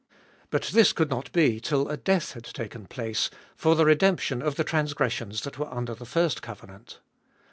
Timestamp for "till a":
1.59-1.95